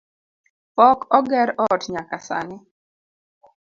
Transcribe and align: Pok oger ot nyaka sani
Pok 0.75 0.99
oger 1.17 1.49
ot 1.67 1.81
nyaka 1.93 2.17
sani 2.27 2.57